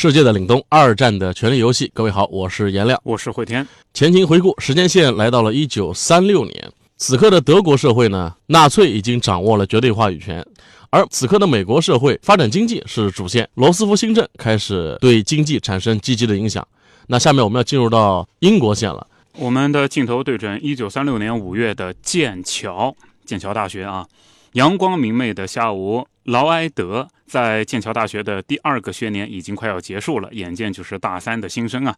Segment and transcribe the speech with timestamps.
[0.00, 1.90] 世界的凛冬，二战的权力游戏。
[1.92, 3.68] 各位好，我是颜亮，我是慧天。
[3.92, 10.42] 前情回顾，时间线来到了一九三六年，此刻的德国社会呢，纳粹已经掌握了绝对话语权，
[10.88, 16.66] 而此刻的美国社会发展经济是主线，罗斯福新政开始对经济产生积极的影响。
[17.06, 19.06] 那下面我们要进入到英国线了。
[19.36, 22.96] 我们的镜头对准一九三六年五月的剑桥，
[23.26, 24.06] 剑桥大学啊，
[24.52, 31.96] 阳光明媚的下午，劳埃德在剑桥大学的第二个学年已经快要结束了，眼见就是大三的新生啊。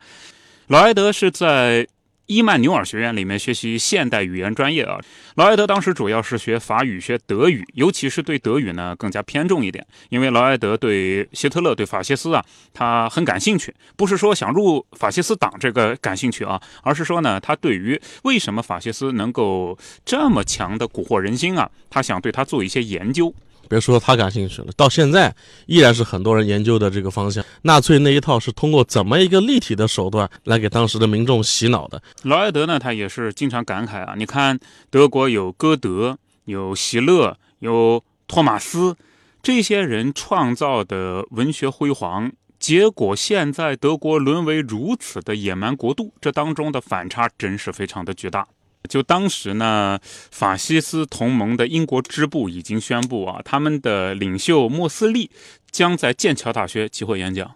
[0.67, 1.89] 劳埃德是在。
[2.27, 4.97] 伊曼纽尔学院里面学习现代语言专业啊，
[5.35, 12.43] 劳埃德当时主要是学法语、学德语，尤其是对德语呢更加偏重一点，因为劳埃德对希特勒、对法西斯啊，
[12.73, 19.77] 他很感兴趣，不是说想入法西斯党这个感兴趣啊，而是说呢，他对于为什么法西斯能够
[20.07, 23.35] 这么强的蛊惑人心啊，他想对他做一些研究。
[23.73, 25.35] 别说他感兴趣了，到现在
[25.65, 27.43] 依然是很多人研究的这个方向。
[27.63, 32.03] 纳粹那一套是通过怎么一个立体的手段来给当时的民众洗脑的？
[32.25, 38.95] 劳埃德呢，他也是经常感慨啊，你看德国有歌德，有席勒，有托马斯，
[39.43, 48.47] 这些人创造的文学辉煌，结果现在德国沦为如此的野蛮国度，这当中的反差真是非常的巨大。
[48.89, 49.99] 就当时呢，
[50.31, 55.31] 法西斯同盟的英国支部已经宣布啊，他们的领袖莫斯利
[55.71, 57.55] 将在剑桥大学集会演讲。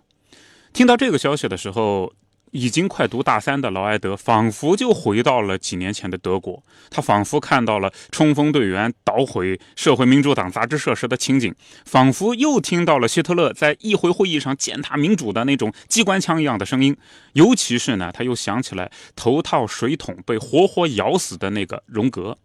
[0.72, 2.12] 听到这个消息的时候。
[2.56, 6.62] 已经快读大三的劳埃德，仿佛就回到了几年前的德国。
[6.90, 11.54] 他仿佛看到了冲锋队员捣毁社会民主党杂志社时的情景，
[11.84, 16.96] 仿佛又听到了希特勒在议会会议上践踏民主的那种机关枪一样的声音。
[17.34, 22.38] 尤其是呢，他又想起来头套水桶被活活咬死的那个荣格。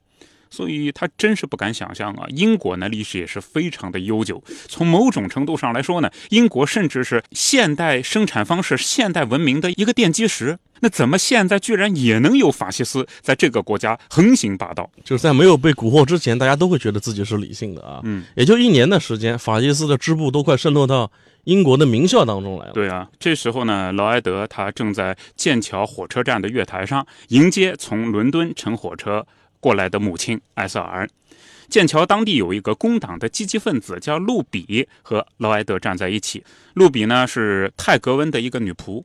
[0.52, 2.26] 所以他真是不敢想象啊！
[2.30, 10.60] 英国呢历史也是非常的悠久，从某种程度上来说呢，英国甚至是现代生产方式、现代文明的一个奠基石。
[10.82, 14.90] 那怎么现在居然也能有法西斯在这个国家横行霸道？
[15.06, 18.02] 就是在没有被蛊惑之前，大家都会觉得自己是理性的啊。
[18.04, 21.10] 嗯，也就一年的时间，法西斯的支部都快渗透到
[21.44, 22.74] 英国的名校当中来了。
[22.74, 29.26] 对啊，这时候呢，劳埃德他正在剑桥火车站的月台上迎接从伦敦乘火车。
[29.62, 31.08] 过来的母亲艾瑟尔，
[31.70, 36.44] 剑桥当地有一个工党的积极分子叫路比，和劳埃德站在一起。
[36.74, 39.02] 路比呢是泰格温的一个女仆，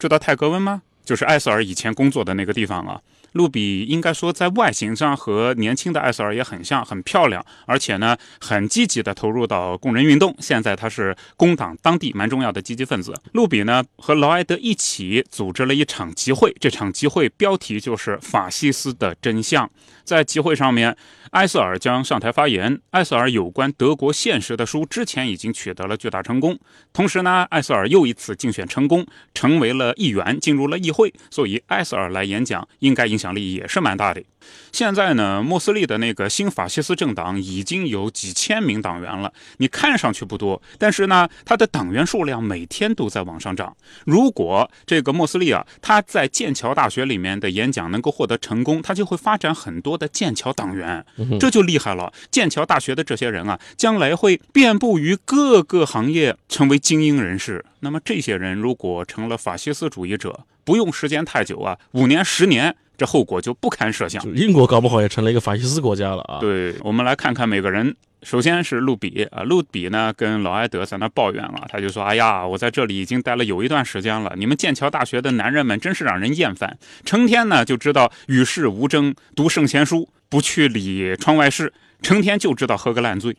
[0.00, 0.82] 知道泰格温吗？
[1.04, 3.00] 就是艾瑟尔以前工作的那个地方啊。
[3.32, 10.34] 露比应该说在外形上和年轻的艾索尔也很像，很漂亮，而且呢很积极的投入到工人运动。
[10.38, 13.14] 现在他是工党当地蛮重要的积极分子。
[13.32, 19.70] 露比呢和劳埃德一起组织了一场集会，这场集会标题就是“法西斯的真相”。
[20.04, 20.96] 在集会上面，
[21.30, 22.80] 埃塞尔将上台发言。
[22.90, 26.58] 埃塞尔有关德国现实的书之前已经取得了巨大成功，
[26.92, 34.22] 同时呢，埃塞尔又一次竞选成功，成为了议员，进入了议会，所以埃塞尔来演讲应该影响力也是蛮大的。
[34.72, 39.32] 现在呢，莫斯利的那个新法西斯政党已经有几千名党员了。
[39.58, 43.76] 你看上去不多，但是呢，他的党员数量每天都在往上涨。
[44.04, 51.04] 如果这个莫斯利啊，他在剑桥大学里面的演讲能够获得成功，他就会发展很多的剑桥党员，
[51.38, 52.12] 这就厉害了。
[52.30, 57.64] 剑桥大学的这些人啊，将来会遍布于各个行业，成为精英人士。
[57.80, 62.74] 那么这些人如果成了法西斯主义者，不用时间太久啊，五年、十年。
[62.96, 64.22] 这后果就不堪设想。
[64.34, 66.38] 英国搞不好也成了一个法西斯国家了啊！
[66.40, 67.94] 对，我们来看看每个人。
[68.22, 81.72] 首先是路比啊，路比呢跟劳埃德在那抱怨了，他就说：“哎呀，我在这里已经待了有一段时间了，你们剑桥大学的男人们真是让人厌烦，成天呢就知道与世无争，读圣贤书，不去理窗外事，
[82.02, 83.36] 成天就知道喝个烂醉。”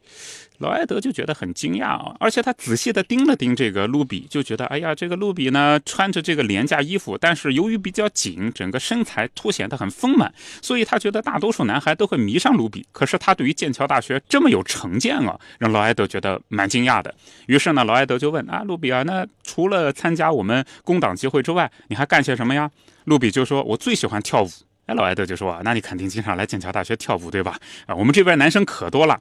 [0.60, 10.32] 劳埃德就觉得很惊讶啊，而且他仔细的盯了盯这个卢比，就觉得哎呀，这个卢比呢穿着这个廉价衣服，但是由于比较紧，整个身材凸显得很丰满，
[10.62, 12.86] 所以他觉得大多数男孩都会迷上卢比。
[12.92, 17.14] 可是他对于剑桥大学这么有成见啊，让劳埃德觉得蛮惊讶的。
[17.48, 22.70] 于是呢，劳埃德就问啊，卢比啊，那除了参加我们工党集会之外，你还干些什么呀？
[23.06, 24.50] 卢比就说，我最喜欢跳舞。
[24.94, 27.58] 哎，劳埃德就说啊，那你肯定经常来剑桥大学跳舞对吧？
[27.88, 29.20] 啊，我们这边男生可多了。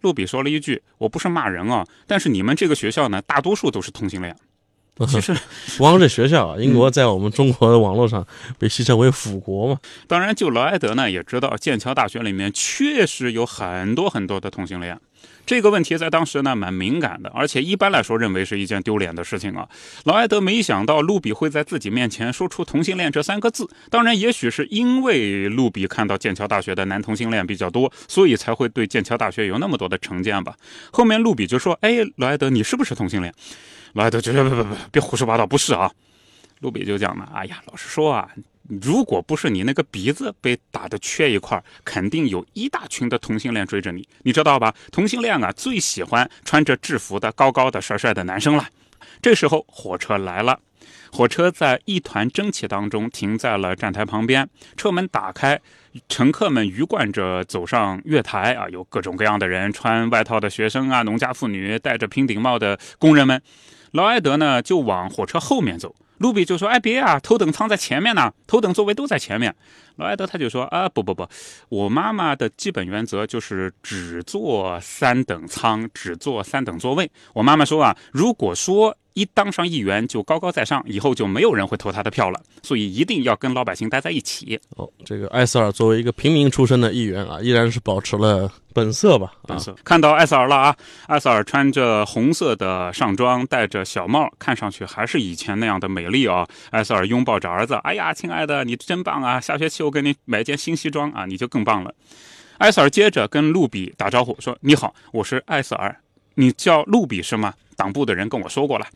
[0.00, 4.36] 路比说了一句：“我不是骂人啊，但是你们这个学校呢，大多数都是同性恋。”
[5.08, 5.32] 其实，
[5.78, 8.26] 不光是学校啊，英国在我们中国的网络上
[8.58, 9.78] 被戏称为“腐国”嘛。
[10.08, 14.98] 当然，就劳埃德呢也知道，剑桥大学里面确实有很多很多的同性恋。
[15.44, 19.68] 这个问题在当时呢蛮敏感的，而且一般来说认为是一件丢脸的事情啊。
[20.04, 23.68] 劳埃德没想到路比会在自己面前说出同性恋这三个字。
[23.90, 30.54] 当然，也许是因为路比看到剑桥大学的男同性恋比较多，所以才会对剑桥大学有那么多的成见吧。
[30.92, 33.34] 后面路比就说：“哎，劳埃德，你是不是同性恋？”
[33.94, 35.90] 劳埃德就说：“别别别，别胡说八道，不是啊。”
[36.60, 38.28] 路比就讲了：“哎呀，老实说啊。”
[38.68, 44.74] 如果不是你那个鼻子被打的缺一块，肯定有一大群的同性恋追着你，你知道吧？
[44.90, 48.66] 同性恋啊，最喜欢穿着制服的高高的帅帅的男生了。
[49.20, 50.58] 这时候火车来了，
[51.12, 55.60] 火车在一团蒸汽当中停在了站台旁边，车门打开，
[56.08, 63.42] 乘客们鱼贯着走上月台啊，有各种各样的人，穿外套的学生啊，农家妇女，戴着平顶帽的工人们。
[63.92, 65.94] 劳埃德呢，就往火车后面走。
[66.22, 69.52] 卢比就说：“哎，别啊，头等舱在前面呢，头等座位都在前面。”
[69.96, 71.28] 劳埃德他就说：“啊，不不不，
[71.68, 77.10] 我妈妈的基本原则就是只坐三等舱，只坐三等座位。
[77.34, 84.58] 我妈妈说啊，如果说……”一当上议员就高高在上，以后就没有人会投他的票了，所以一定要跟老百姓待在一起。
[84.76, 89.32] 哦，这个艾瑟尔作为一个平民出身的议员啊，依然是保持了本色吧？
[89.46, 89.74] 本色。
[89.84, 90.76] 看到艾瑟尔了啊！
[91.06, 96.46] 艾瑟尔穿着红色的上装，戴着小帽，看上去还是以前那样的美丽啊！
[96.70, 99.40] 艾瑟尔拥抱着儿子，哎呀，亲爱的，你真棒啊！
[99.40, 101.94] 下学期我给你买一件新西装啊，你就更棒了。
[102.58, 105.96] 艾瑟尔接着跟露比打招呼说：“你好，我是艾瑟尔，
[106.36, 108.86] 你叫露比是吗？”党部的人跟我说过了，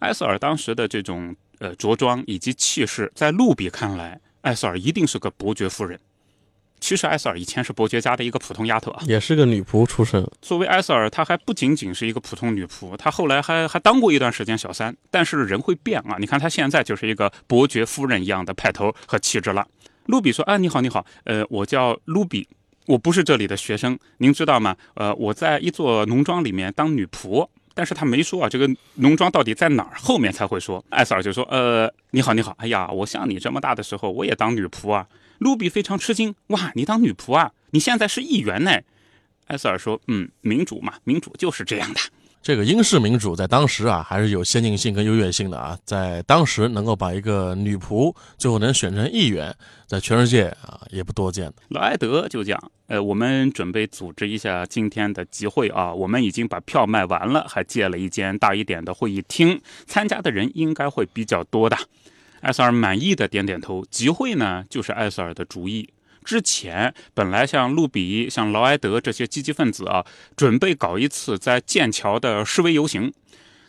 [0.00, 5.96] 埃塞尔当时的这种呃着装以及气势，在路比看来，埃塞尔一定是个伯爵夫人。
[6.80, 10.28] 其实埃塞尔以前是伯爵家的一个普通丫头啊，也是个女仆出身。
[10.42, 14.92] 作为埃塞尔，她还不仅仅是一个普通女仆，她后来还还当过一段时间小三。
[15.12, 19.64] 但是人会变啊，你看她现在就是一个伯爵夫人一样的派头和气质了。
[20.06, 22.48] 卢比说：“啊，你好，你好，呃，我叫卢比，
[22.86, 24.76] 我不是这里的学生，您知道吗？
[24.96, 29.92] 呃，我在一座农庄里面当女仆。”但是他没说啊，这个农庄到底在哪儿？
[29.98, 30.82] 后面才会说。
[30.90, 35.06] 艾斯尔就说：“呃，你好，你好，哎呀，我像你这么大的时候，我也当女仆啊。”
[35.38, 37.50] 卢比非常吃惊：“哇，你当女仆啊？
[37.72, 38.70] 你现在是议员呢？”
[39.48, 42.00] 艾斯尔说：“嗯，民主嘛，民主就是这样的。”
[42.44, 45.78] 这个英式民主在当时啊，还是有先进性跟优越性的啊。
[45.86, 49.56] 在当时能够把一个女仆最后能选成议员，
[49.86, 51.54] 在全世界啊也不多见的。
[51.70, 61.74] 劳埃德就讲，呃，我们准备组织一下今天的集会啊，我们已经把票卖完了，还借了一间大一点的会议厅，参加的人应该会比较多的。
[62.42, 65.88] 艾瑟尔满意的点点头，集会呢就是艾瑟尔的主意。
[66.24, 70.04] 之前本来像路比、像劳埃德这些积极分子啊，
[70.36, 73.12] 准备搞一次在剑桥的示威游行，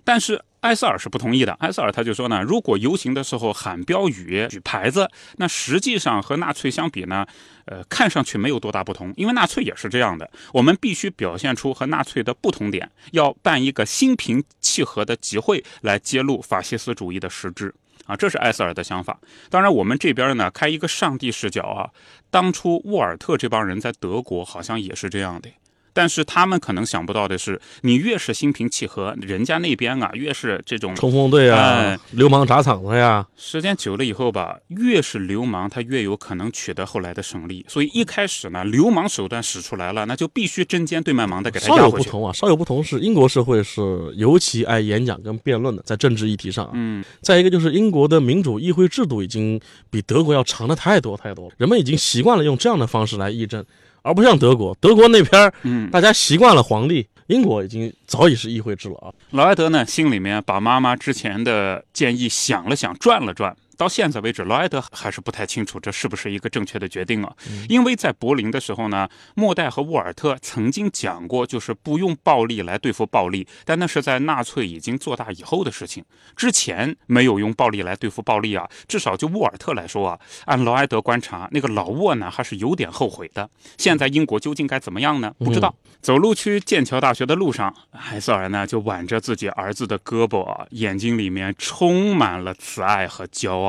[0.04, 1.54] 但是埃塞尔是不同意的。
[1.60, 7.24] 埃塞尔他就说呢，如果游行的时候喊标语、举牌子，那实际上和纳粹相比呢，
[7.66, 10.28] 呃，看上去没有多大不同，因为纳粹也是这样的。
[10.54, 17.75] 我们必须表现出和纳粹的不同点，要办一个心平气和的集会来揭露法西斯主义的实质。
[18.06, 19.19] 啊，这是艾斯尔的想法。
[19.50, 21.90] 当然，我们这边呢，开一个上帝视角啊。
[22.30, 25.50] 当初沃尔特这帮人在德国好像也是这样的。
[25.96, 33.26] 但是他们可能想不到的是，你越是心平气和，人家那边啊越是这种冲锋队啊、流氓砸场子呀。
[33.38, 37.66] 时间久了以后吧，越是流氓，他越有可能取得后来的胜利。
[37.70, 41.82] 所以一开始呢，流氓手段使出来了，那就必须针尖对麦芒的给他压回去。
[41.82, 43.82] 稍有不同啊，稍有不同是英国社会是
[44.18, 46.70] 尤其爱演讲跟辩论的，在政治议题上。
[46.74, 47.02] 嗯。
[47.22, 49.58] 再一个就是英国的民主议会制度已经
[49.90, 53.66] 比德国要长的太多太多，人们已经习惯了用这样的方式来议政。
[54.06, 57.06] 而不像德国，德国那边嗯，大家习惯了皇帝。
[57.28, 59.10] 英国已经早已是议会制了啊。
[59.32, 63.56] 劳埃德呢，心里面把妈妈之前的建议想了想，转了转。
[63.77, 67.34] 到现在为止，劳埃德还是不太清楚这是不是一个正确的决定啊？
[67.67, 76.03] 因为在柏林的时候呢，莫代和沃尔特曾经讲过，就是不用暴力来对付暴力，但那是在纳粹已经做大以后的事情，
[76.36, 78.70] 之前没有用暴力来对付暴力啊。
[78.88, 83.50] 至少就沃尔特来说啊，按劳埃德观察，那个老沃呢还是有点后悔的。
[83.77, 85.34] 现在英国究竟该怎么样呢？
[85.39, 85.75] 不知道。
[86.01, 93.64] 走路去剑桥大学的路上，海瑟尔呢就挽着自己儿子的胳膊啊，眼睛里面充满了慈爱和骄傲。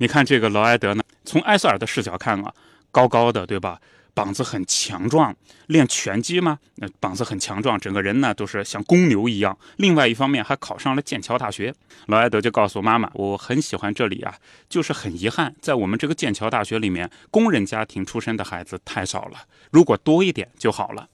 [0.00, 2.54] 你看这个劳埃德呢，从埃塞尔的视角看啊，
[2.90, 3.78] 高高的，对吧？
[4.14, 6.58] 膀子很强壮，练拳击吗？
[6.76, 9.58] 那膀子很强壮，整个人呢都是像公牛一样。
[9.76, 11.74] 另外一方面还考上了剑桥大学。
[12.06, 14.34] 劳埃德就告诉妈妈，我很喜欢这里啊，
[14.70, 21.06] 就是很遗憾，在我们这个剑桥大学里面，工人家庭出身的孩子太少了，如果多一点就好了。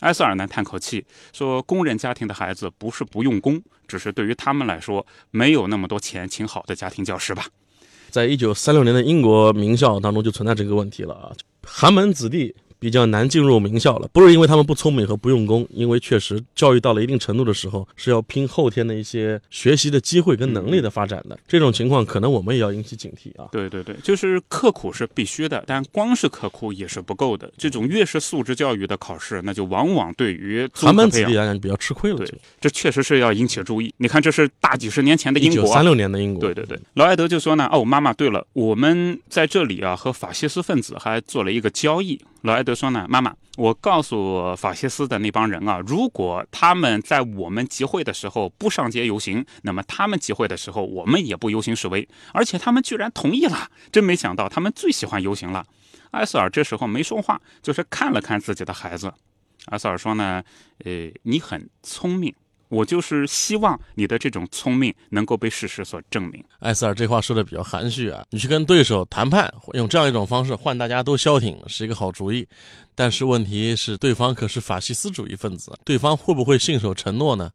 [0.00, 7.46] 埃塞尔呢叹口气说：“工人家庭的孩子不是不用功，只是对于他们来说，没有那么多钱请好的家庭教师吧。”
[8.14, 11.32] 在一九三六年的英国名校当中，就存在这个问题了啊，
[11.64, 12.54] 寒门子弟。
[12.84, 21.38] 比较难进入名校了，不是因为他们不聪明和不用功，因为确实教育到了一定程度的时候，是要拼后天的一些学习的机会跟能力的发展的。
[21.48, 23.48] 这种情况可能我们也要引起警惕啊。
[23.50, 27.50] 对对对，就是刻苦是必须的，但光是刻苦也是不够的。
[27.56, 32.18] 这种越是素质教育的考试，那就往往对于寒门子弟来讲比较吃亏了。
[32.18, 33.94] 对，这确实是要引起注意。
[33.96, 36.42] 你看，这是大几十年前的英国，三六年的英国。
[36.42, 42.20] 对对对，劳埃德就说呢，哦，妈妈，对了，我们在这里啊和法西斯分子还做了一个交易。
[42.44, 52.06] 劳埃德说呢，妈妈，我告诉法西斯的那帮人啊，如果他们在我们集会的时候不上街游行，那么他们集会的时候我们也不游行示威。
[52.34, 55.64] 而且他们居然同意了，真没想到他们最喜欢游行了。
[56.10, 59.10] 埃塞尔这时候没说话，就是看了看自己的孩子。
[59.68, 60.44] 埃塞尔说呢，
[60.84, 62.34] 呃，你很聪明。
[62.68, 66.42] 我就是希望你的这种聪明能够被事实所证明。
[66.60, 72.46] 艾斯尔这话说的比较含蓄啊，你去跟对手谈判，用这样一种方式换大家都消停是一个好主意。
[72.94, 77.50] 但是问题是，对方可是法西斯主义分子，对方会不会信守承诺呢？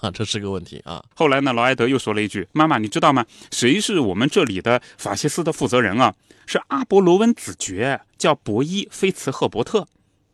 [0.00, 1.04] 啊，这是个问题啊。
[1.14, 3.24] 后来呢，劳埃德又说了一句：“妈妈，你知道吗？
[3.50, 6.14] 谁是我们这里的法西斯的负责人啊？
[6.46, 9.86] 是阿波罗温子爵，叫博伊菲茨赫伯特。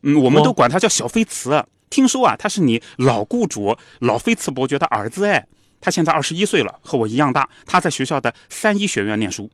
[0.02, 5.46] 嗯，我们都管他叫小菲茨。”听说啊，他是你老雇主老菲茨伯爵的儿子哎，
[5.80, 7.48] 他现在二十一岁了，和我一样大。
[7.64, 9.50] 他在学校的三一学院念书。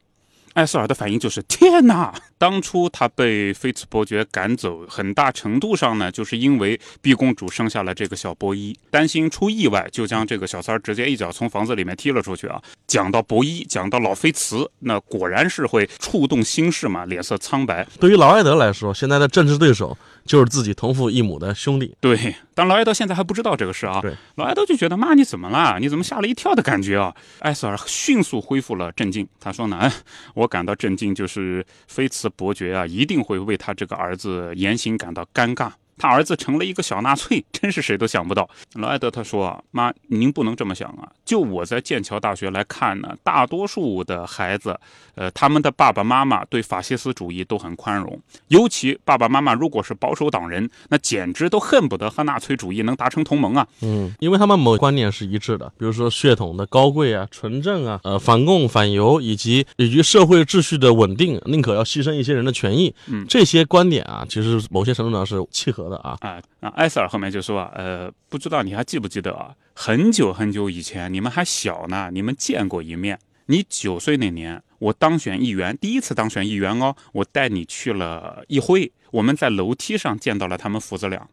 [0.55, 2.15] 艾瑟尔的反应就是天哪！
[2.43, 12.61] 当初他被菲茨伯爵赶走，很大程度上呢，就是因为毕公主生下了这个小波伊，担心出意外，就将这个小三儿直接一脚从房子里面踢了出去啊。
[12.89, 17.87] 讲到博伊，讲到老菲茨，那果然是会触动心事嘛，脸色苍白。
[18.01, 19.97] 对于劳埃德来说，现在的政治对手。
[20.25, 21.97] 就是自己同父异母的兄弟。
[22.01, 24.01] 对，但劳埃德现在还不知道这个事啊。
[24.01, 25.81] 对，劳埃德就觉得妈，你怎么了？
[25.81, 27.13] 你怎么吓了一跳的感觉啊？
[27.41, 29.27] 艾瑟尔迅速恢复了镇静。
[29.41, 29.93] 他说呢，哎，
[30.35, 35.73] 我感到震惊，就是菲茨伯爵啊，一定会为他这个儿子言行感到尴尬。
[35.99, 38.49] 他儿子成了一个小纳粹， 真是谁都想不到。
[38.75, 41.11] 劳埃德他说啊，妈，您不能这么想啊。
[41.25, 44.79] 就我在剑桥大学来看呢，大多数的孩子，
[45.15, 53.67] 呃，他们的爸爸妈妈对法西斯主义都很宽容，尤其爸爸妈妈如果是保守党人，那简直都恨不得和纳粹主义能达成同盟啊。
[53.81, 62.95] 嗯，因为他们某观念是一致的，比如说血统的高贵啊、纯正啊，呃，反共反犹，以及以及社会秩序的稳定，宁可要牺牲一些人的权益。
[63.07, 65.97] 嗯，这些观点啊，其实某些程度上是契合的。
[65.99, 66.69] 啊啊啊！
[66.77, 69.55] 埃塞尔后面就说，呃，不知道你还记不记得啊？
[69.75, 73.19] 很久很久以前，你们还小呢，你们见过一面。
[73.47, 81.29] 你九岁那年，我当选议员，第一次当选议员哦，我带你去了议会，我们在楼梯上见到了他们父子俩。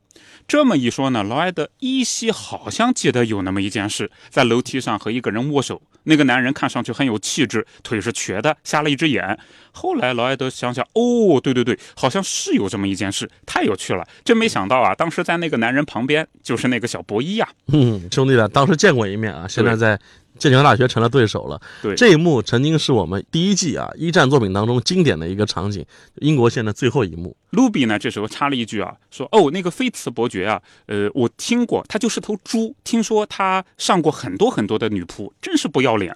[0.48, 5.82] 这么一说呢，劳埃德依稀好像记得有那么一件事，在楼梯上和一个人握手。
[6.04, 9.38] 那个男人看上去很有气质，腿是瘸的，瞎了一只眼。
[9.80, 14.94] 后来劳埃德想想，哦，对对对，好像是有这么一件事，太有趣了，真没想到啊！
[14.94, 17.48] 当时在那个男人旁边就是那个小博伊呀。
[17.68, 19.98] 嗯，兄弟俩当时见过一面啊，现在在。
[20.38, 21.60] 剑桥大学成了对手了。
[21.82, 25.86] 对，这一幕曾经是我们第一季啊一战作品当中经典的一个场景，
[26.22, 27.36] 英国线的最后一幕。
[27.50, 32.74] 卢比呢，这时候插了一句啊，说：“哦，那个菲茨伯爵啊，呃，我听过，他就是头猪。
[32.86, 36.16] 听说他上过很多很多的女仆，真是不要脸。”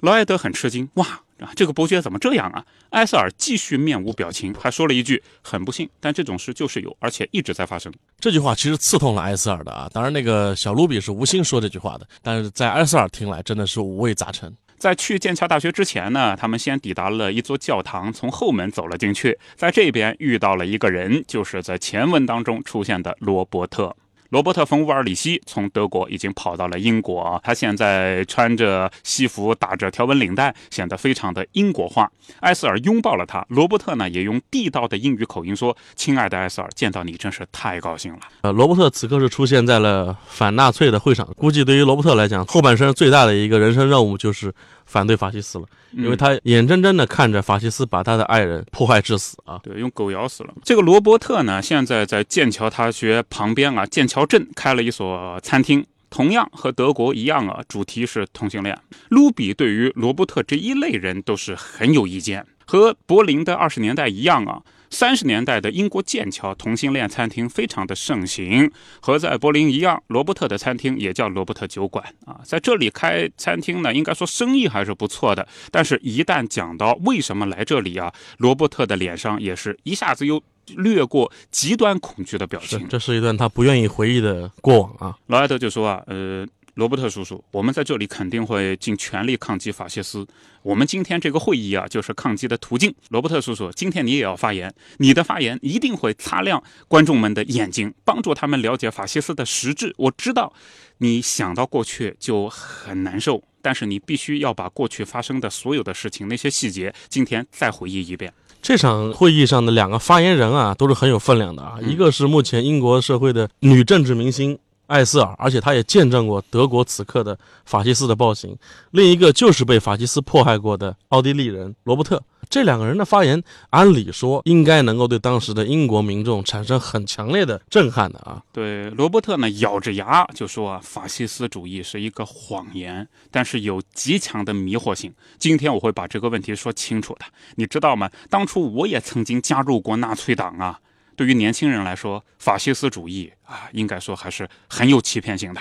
[0.00, 1.20] 劳埃德很吃惊，哇。
[1.40, 2.64] 啊，这个伯爵怎么这样啊？
[2.90, 9.88] 埃塞尔继续面无表情，还说了一句：“很不幸，但这种事就是有，而且一直在发生。”这句话其实刺痛了埃塞尔的啊。
[9.92, 14.54] 当然，那个小卢比是无心说这句话的，但是在埃塞尔听来真的是五味杂陈。
[14.78, 23.94] 在去剑桥大学之前呢，他们先抵达了一座教堂，从后门走了进去，在这边遇到了一个人，就是在前文当中出现的罗伯特。
[24.30, 32.08] 罗伯特·冯·乌尔里希从德国已经跑到了英国，他现在穿着西服，打着条纹领带，显得非常的英国化。
[32.40, 44.54] 埃塞尔拥抱了他，罗伯特呢也用地道的英语口音说：“亲爱的埃塞尔，见到你真是太高兴了。”呃，罗伯特此刻是出现在了反纳粹的会场，估计对于罗伯特来讲，后半生最大的一个人生任务就是。
[44.90, 49.60] 反对法西斯了，因为他眼睁睁的看着法西斯把他的爱人迫害致死啊！
[49.62, 50.52] 对，用狗咬死了。
[50.64, 58.76] 这个罗伯特呢，现在在剑桥大学旁边啊，剑桥镇开了一所餐厅，同样和德国一样啊，主题是同性恋。
[59.10, 64.62] 卢比对于罗伯特这一类人都是很有意见，和柏林的二十年代一样啊。
[64.90, 75.46] 三十年代的英国剑桥同性恋餐厅非常的盛行，和在柏林一样，罗伯特的餐厅也叫罗伯特酒馆啊，在这里开餐厅呢，应该说生意还是不错的。
[75.70, 80.42] 但是，一旦讲到为什么来这里啊，罗伯特的脸上也是一下子又
[80.76, 82.86] 掠过极端恐惧的表情。
[82.88, 85.16] 这是一段他不愿意回忆的过往啊。
[85.28, 86.46] 劳埃德就说啊，呃。
[86.74, 90.26] 罗伯特叔叔，我们在这里肯定会尽全力抗击法西斯。
[90.62, 92.94] 我们今天这个会议啊，就是抗击的途径。
[93.08, 99.94] 罗伯特叔叔，今天你也要发言，你的发言一定会擦亮观众们的眼睛，帮助他们了解法西斯的实质。
[99.96, 100.52] 我知道，
[100.98, 108.32] 你想到过去就很难受，但是你必须要把过去发生的所有的事情那些细节，今天再回忆一遍。
[108.62, 114.58] 这场会议上的两个发言人啊，都是很有分量的啊，一个是目前英国社会的女政治明星。
[114.90, 118.56] 艾斯尔，而且他也见证过德国此刻的法西斯的暴行。
[118.90, 122.20] 另一个就是被法西斯迫害过的奥地利人罗伯特。
[122.48, 128.42] 这两个人的发言，按理说应该能够对当时的英国民众产生很强烈的震撼的啊。
[128.52, 135.12] 对，罗伯特呢，咬着牙就说啊，法西斯主义是一个谎言，但是有极强的迷惑性。
[135.38, 137.20] 今天我会把这个问题说清楚的。
[137.54, 138.10] 你知道吗？
[138.28, 140.80] 当初我也曾经加入过纳粹党啊。
[141.20, 145.60] 对于年轻人来说，法西斯主义啊，应该说还是很有欺骗性的。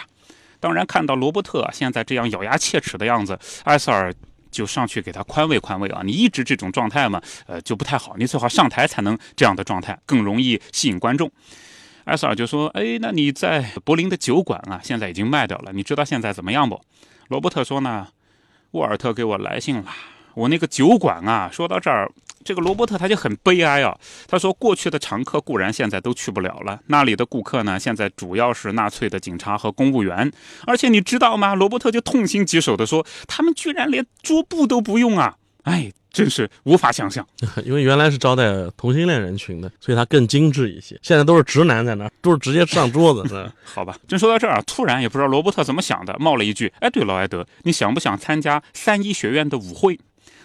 [0.58, 4.13] 当然，看到罗伯特现在这样咬牙切齿的样子，埃塞尔
[4.50, 6.01] 就上去给他宽慰宽慰啊。
[6.01, 8.16] 你一直这种状态嘛，呃，就不太好。
[8.16, 11.30] 你最好上台才能这样的状态，更容易吸引观众。
[12.06, 15.74] 埃塞尔就说：“哎，那你在柏林的酒馆啊，现在已经卖掉了。
[15.74, 16.82] 你知道现在怎么样不？”
[17.28, 18.08] 罗伯特说：“呢，
[18.72, 19.92] 沃尔特给我来信了，
[20.36, 22.09] 我那个酒馆啊，说到这儿。”
[22.41, 23.95] 这个罗伯特他就很悲哀啊，
[24.25, 30.31] 他说过去的常客固然现在都去不了了，那里的顾客呢，现在主要是纳粹的警察和公务员，
[30.65, 31.53] 而且你知道吗？
[31.53, 35.36] 罗伯特就痛心疾首地说，他们居然连桌布都不用啊！
[35.63, 37.27] 哎，真是无法想象。
[37.65, 38.45] 因为原来是招待
[38.77, 40.98] 同性恋人群的，所以他更精致一些。
[41.03, 43.51] 现在都是直男在那，都是直接上桌子。
[43.65, 50.00] 好吧，真说到这儿啊，突然也不知道罗伯特怎么想的，冒了一句：“哎，对，劳埃德，你想不想参加三一学院的舞会？”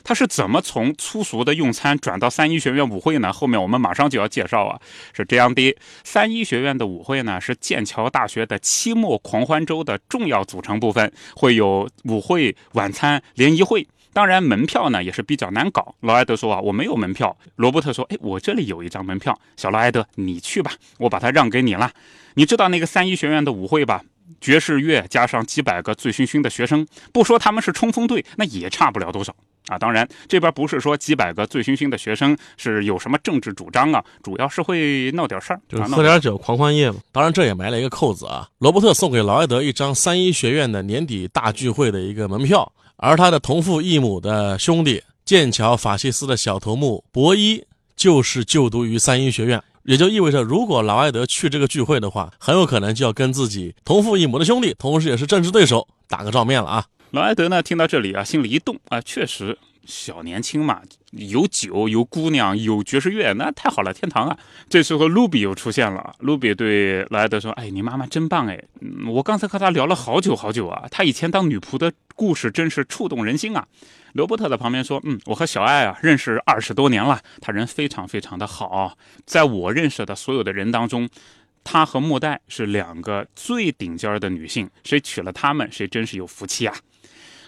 [0.05, 3.33] 他是怎么从粗俗的用餐转到三一学院舞会呢？
[3.33, 4.79] 后面我们马上就要介绍啊。
[5.13, 13.89] 是这样的，三一学院的舞会呢是剑桥大学的期末狂欢周的重要组成部分，会有舞会、晚餐、联谊会。
[14.13, 15.97] 当然，门票呢也是比较难搞。
[16.01, 17.37] 劳埃德说啊，我没有门票。
[17.57, 19.37] 罗伯特说，哎，我这里有一张门票。
[19.57, 21.91] 小劳埃德，你去吧，我把它让给你了。
[22.35, 24.03] 你知道那个三一学院的舞会吧？
[24.41, 29.35] 爵士乐加上几百个醉醺醺的学生，不说他们是冲锋队，那也差不了多少。
[29.69, 36.99] 啊，当然，这边不是说几百个醉醺醺的学生是有什么政治主张啊，主要是会闹点事儿，就是喝点酒狂欢夜嘛。
[37.11, 38.47] 当然，这也埋了一个扣子啊。
[38.59, 47.65] 罗伯特送给劳埃德一张三一学院的年底大聚会的一个门票，而他的同父异母的兄弟剑桥法西斯的小头目博伊
[47.97, 56.85] 就是就读于三一学院，也就意味着，如果劳埃德去这个聚会的话，很有可能就要跟自己同父异母的兄弟，同时也是政治对手打个照面了啊。
[57.15, 64.37] 劳埃德呢，听到这里啊，心里一动啊，确实小年轻嘛，有酒有姑娘有爵士乐，那太好了，天堂啊！
[64.69, 68.61] 这时候卢比又出现了，卢比对劳埃德说：“哎，你妈妈真棒哎，
[69.07, 73.65] 我刚才和她聊了好久好久啊，她以前当女仆的故事真是触动人心啊。”
[74.15, 81.09] 罗伯特在旁边说：“嗯，我和小爱啊认识二十多年了，她人非常非常的好，在我认识的所有的人当中。”
[81.63, 86.75] 她和莫代是两个最顶尖的女性，谁娶了她们，谁真是有福气啊！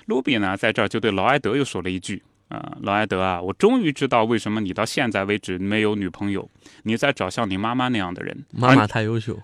[0.07, 6.49] 卢比呢，在这儿就对劳埃德又说了一句：“啊，劳埃德啊，我终于知道为什么你到现在为止没有女朋友，
[6.85, 8.45] 你在找像你妈妈那样的人。
[8.53, 9.39] 妈妈太优秀，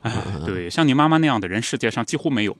[0.46, 2.56] 对，像你妈妈那样的人，世界上几乎没有。”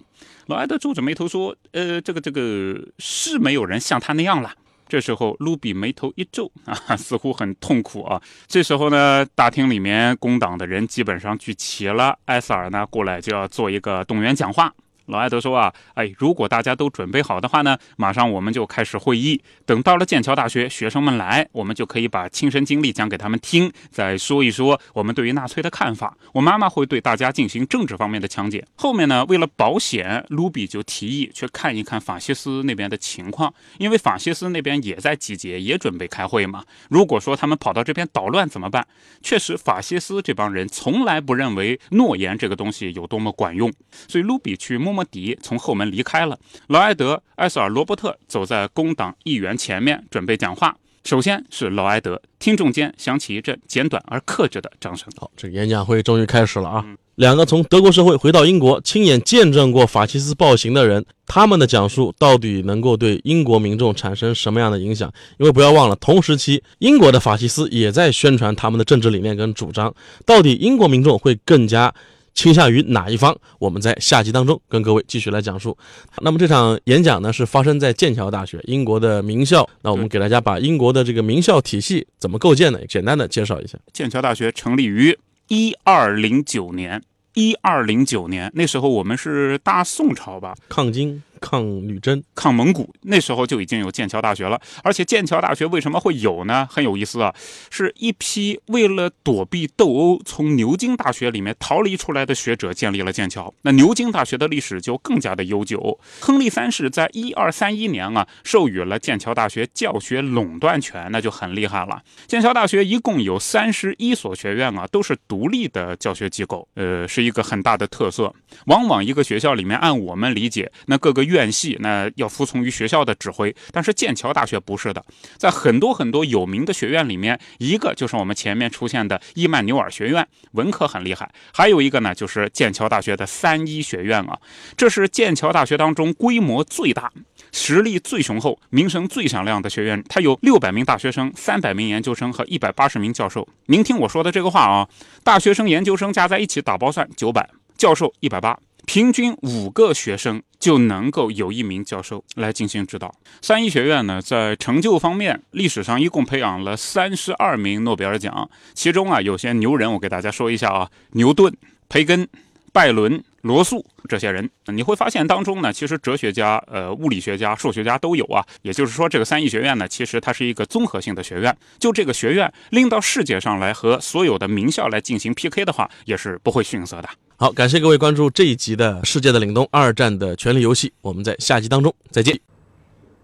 [0.47, 4.53] 劳埃德皱着眉头说：“呃，这个这个是没有人像他那样了。”
[4.89, 8.21] 这时候，卢比眉头一皱啊，似乎很痛苦啊。
[8.47, 14.75] 这时候呢，大厅里面工党的人基本上聚齐了，埃塞尔呢过来就要做一个动员讲话。
[15.07, 19.43] 老艾德说啊，哎，如果大家都准备好的话呢，马上我们就开始会议。
[19.67, 26.17] 等到了剑桥大学学生们来，我们就可以把亲身经历讲给他们听，再说一说我们对于纳粹的看法。
[26.33, 28.65] 我妈妈会对大家进行政治方面的讲解。
[28.75, 36.65] 后面呢，为了保险，卢比就提议去看一看法西斯那边的情况，因为法西斯那边也在集结，也准备开会嘛。
[36.89, 38.87] 如果说他们跑到这边捣乱怎么办？
[39.23, 43.73] 确实，法西斯这帮人从来不认为诺言这个东西有多么管用，
[44.09, 45.03] 所以卢比去摸摸。
[45.03, 46.39] 摸底，从后门离开了。
[46.69, 50.77] 劳埃德、埃塞尔、罗伯特走在工党议员前面，准备讲话。
[51.03, 55.09] 首先是劳埃德，听众间响起一阵简短而克制的掌声。
[55.17, 56.85] 好，这演讲会终于开始了啊！
[57.17, 65.13] 两个从德国社会回到英国，亲眼见证过法西斯暴行的人，他们的讲述到底能够对英国民众产生什么样的影响？
[65.39, 69.93] 因为不要忘了，同时期英国的法西斯也在宣传他们的政治理念跟主张。
[70.25, 71.93] 到底英国民众会更加？
[72.35, 73.37] 倾向于哪一方？
[73.59, 75.77] 我们在下集当中跟各位继续来讲述。
[76.21, 79.69] 那么这场演讲呢是发生在剑桥大学，英国的名校。
[79.83, 83.79] 那我们给大家把英国的这个名校体系怎么构建呢，简单的介绍一下。
[83.93, 85.17] 剑桥大学成立于
[85.49, 87.03] 一二零九年，
[87.35, 91.23] 一二零九年那时候我们是大宋朝吧，抗金。
[91.43, 94.59] 抗女真、抗蒙古，那时候就已经有剑桥大学了。
[94.85, 96.67] 而且剑桥大学为什么会有呢？
[96.71, 97.35] 很有意思啊，
[97.69, 103.53] 是一批为了躲避斗殴，从牛津大学里面逃离出来的学者建立了剑桥。
[103.63, 105.99] 那牛津大学的历史就更加的悠久。
[106.21, 112.01] 亨利三世在一二三一年啊，授予了剑桥大学教学垄断权，那就很厉害了。
[112.29, 118.33] 剑桥大学一共有三十一所学院啊，都是独立的教学机构，呃，是一个很大的特色。
[118.67, 121.32] 往往一个学校里面，按我们理解，那各个。
[121.33, 125.05] 院系那要服从于学校的指挥，但是剑桥大学不是的，
[125.37, 134.39] 在很多很多有名的学院里面，一个就是我们前面出现的伊曼纽尔学院，文科很厉害；还有一个呢，就是剑桥大学的三一学院啊，
[134.77, 137.11] 这是剑桥大学当中规模最大、
[137.51, 140.03] 实力最雄厚、名声最响亮的学院。
[140.09, 143.49] 它有六百名大学生、三百名研究生和一百八十名教授。
[143.67, 144.89] 您听我说的这个话啊，
[145.25, 148.59] 大学生、研究生加在一起打包算九百，教授一百八。
[148.87, 153.15] 平均五个学生就能够有一名教授来进行指导。
[153.41, 161.55] 三一学院呢，在成就方面，历史上一共培养了三十二名诺贝尔奖，其中啊，有些牛人，我给大家说一下啊，牛顿、
[161.89, 162.29] 培根。
[162.75, 168.45] 拜伦、罗素这些人，你会发现当中呢，其实哲学家、呃，物理学家、数学家都有啊。
[168.63, 171.57] 也就是说，这个三一学院呢，其实它是一个综合性的学院。
[171.79, 177.09] 就这个学院拎到世界上来和所有的名校来进行 PK 的话，也是不会逊色的。
[177.37, 182.39] 好，感谢各位关注这一集的《世界的凛冬：二战的权力游戏》，我们在下集当中再见。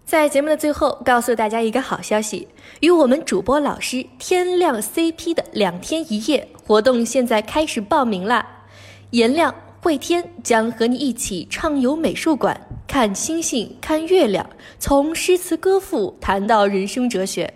[0.05, 2.47] 在节目的最后，告诉大家一个好消息：
[2.81, 8.45] 与我们主播老师天亮 CP 的两天一夜活动，现在开始报名啦！
[9.11, 14.45] 颜亮、慧天将和你一起畅游美术馆，看星星，看月亮，
[14.77, 17.53] 从诗词歌赋谈到人生哲学。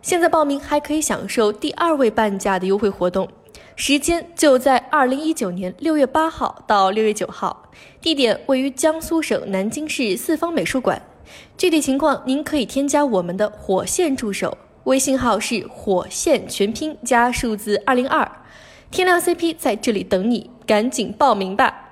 [0.00, 3.28] 现在报名还可以享受第二位半价的优惠活动，
[3.74, 7.68] 时间就在二零一九年六月八号到六月九号，
[8.00, 11.02] 地点位于江苏省南京市四方美术馆。
[11.58, 18.30] 具体情况您可以添加我们的火线助手，微信号是火线全拼加数字二零二。
[18.96, 21.85] 天亮 CP 在这里等你，赶紧报名吧！